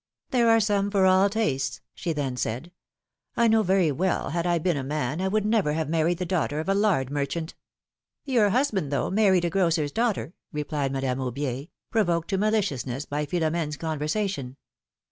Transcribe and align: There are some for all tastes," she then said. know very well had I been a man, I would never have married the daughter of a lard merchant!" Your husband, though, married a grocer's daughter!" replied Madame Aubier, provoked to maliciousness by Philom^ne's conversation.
There 0.31 0.49
are 0.49 0.59
some 0.59 0.89
for 0.89 1.05
all 1.05 1.29
tastes," 1.29 1.79
she 1.93 2.11
then 2.11 2.35
said. 2.35 2.71
know 3.37 3.61
very 3.61 3.91
well 3.91 4.31
had 4.31 4.47
I 4.47 4.57
been 4.57 4.75
a 4.75 4.83
man, 4.83 5.21
I 5.21 5.27
would 5.27 5.45
never 5.45 5.73
have 5.73 5.89
married 5.89 6.17
the 6.17 6.25
daughter 6.25 6.59
of 6.59 6.67
a 6.67 6.73
lard 6.73 7.11
merchant!" 7.11 7.53
Your 8.25 8.49
husband, 8.49 8.91
though, 8.91 9.11
married 9.11 9.45
a 9.45 9.51
grocer's 9.51 9.91
daughter!" 9.91 10.33
replied 10.51 10.91
Madame 10.91 11.19
Aubier, 11.19 11.67
provoked 11.91 12.31
to 12.31 12.39
maliciousness 12.39 13.05
by 13.05 13.27
Philom^ne's 13.27 13.77
conversation. 13.77 14.57